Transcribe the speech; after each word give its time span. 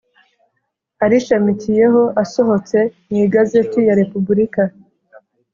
arishamikiyeho 1.05 2.01
asohotse 2.23 2.77
mu 3.07 3.15
Igazeti 3.25 3.79
ya 3.87 3.93
Repubulika 4.01 4.63